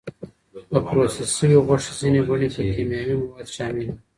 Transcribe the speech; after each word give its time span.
د 0.71 0.73
پروسس 0.87 1.29
شوې 1.37 1.57
غوښې 1.65 1.93
ځینې 1.99 2.21
بڼې 2.27 2.47
کې 2.53 2.61
کیمیاوي 2.75 3.15
مواد 3.21 3.47
شامل 3.55 3.85
وي. 3.89 3.93